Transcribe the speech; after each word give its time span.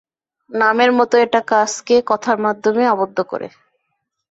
নামের 0.51 0.91
মতোই, 0.97 1.21
এটা 1.23 1.41
কার্সকে 1.47 1.95
কথার 2.05 2.37
মাধ্যমে 2.37 2.83
আবদ্ধ 2.87 3.17
করে। 3.31 3.47